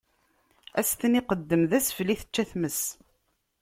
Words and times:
Ad 0.79 0.85
s-ten-iqeddem 0.89 1.63
d 1.69 1.71
asfel 1.77 2.07
i 2.13 2.15
tečča 2.19 2.43
tmes. 2.51 2.81